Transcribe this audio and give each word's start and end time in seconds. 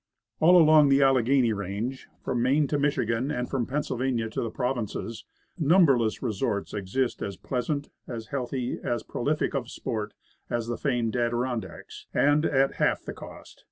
All 0.39 0.57
along 0.59 0.89
the 0.89 1.03
Alleghany 1.03 1.53
range, 1.53 2.07
from 2.23 2.41
Maine 2.41 2.65
to 2.69 2.79
Mich 2.79 2.97
igan, 2.97 3.31
and 3.31 3.47
from 3.47 3.67
Pennsylvania 3.67 4.29
to 4.31 4.41
the 4.41 4.49
Provinces, 4.49 5.25
num 5.59 5.85
berless 5.85 6.23
resorts 6.23 6.73
exist 6.73 7.21
as 7.21 7.37
pleasant, 7.37 7.89
as 8.07 8.29
healthy, 8.29 8.79
as 8.83 9.03
prolific 9.03 9.53
of 9.53 9.69
sport, 9.69 10.15
as 10.49 10.65
the 10.65 10.77
famed 10.79 11.15
Adirondacks, 11.15 12.07
and 12.15 12.47
at 12.47 12.77
half 12.77 13.03
the 13.05 13.13
cost. 13.13 13.59